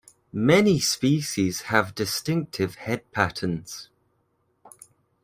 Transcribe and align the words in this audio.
Many 0.33 0.79
species 0.79 1.61
have 1.69 1.93
distinctive 1.93 2.73
head 2.73 3.11
patterns. 3.11 3.91